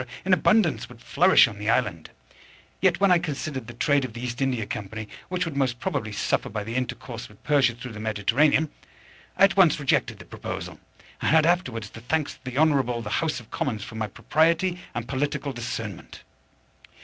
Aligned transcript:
in 0.25 0.33
abundance 0.33 0.89
would 0.89 0.99
flourish 0.99 1.47
on 1.47 1.59
the 1.59 1.69
island; 1.69 2.09
yet, 2.81 2.99
when 2.99 3.11
I 3.11 3.19
considered 3.19 3.67
the 3.67 3.75
trade 3.75 4.03
of 4.03 4.13
the 4.13 4.21
East 4.21 4.41
India 4.41 4.65
Company, 4.65 5.07
which 5.29 5.45
would 5.45 5.55
most 5.55 5.79
probably 5.79 6.11
suffer 6.11 6.49
by 6.49 6.63
the 6.63 6.73
intercourse 6.75 7.29
with 7.29 7.43
Persia 7.43 7.75
through 7.75 7.91
the 7.91 7.99
Mediterranean, 7.99 8.71
I 9.37 9.43
at 9.43 9.55
once 9.55 9.79
rejected 9.79 10.17
the 10.17 10.25
proposal, 10.25 10.79
and 11.21 11.29
had 11.29 11.45
afterwards 11.45 11.91
the 11.91 12.01
thanks 12.01 12.33
of 12.33 12.43
the 12.45 12.57
Honourable 12.57 13.03
the 13.03 13.11
House 13.21 13.39
of 13.39 13.51
Commons 13.51 13.83
for 13.83 13.93
my 13.93 14.07
propriety 14.07 14.79
and 14.95 15.07
political 15.07 15.53
discernment. 15.53 16.23